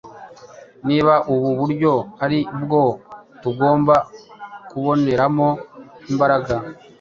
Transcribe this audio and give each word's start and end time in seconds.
Niba 0.87 1.13
ubu 1.33 1.49
buryo 1.59 1.93
ari 2.23 2.39
bwo 2.63 2.83
tugomba 3.41 3.95
kuboneramo 4.69 5.47
imbaraga, 6.11 6.53